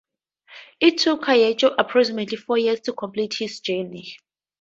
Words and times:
It 0.79 0.97
took 0.97 1.25
Hyecho 1.25 1.75
approximately 1.77 2.35
four 2.35 2.57
years 2.57 2.79
to 2.85 2.93
complete 2.93 3.35
his 3.35 3.59
journey. 3.59 4.17